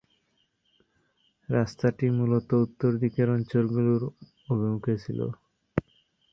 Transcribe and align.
রাস্তাটি 1.49 2.05
মুলত 2.17 2.49
উত্তর 2.65 2.91
দিকের 3.01 3.27
অঞ্চল 3.35 3.65
গুলোর 3.75 4.01
অভিমুখে 4.49 4.95
ছিল। 5.03 5.19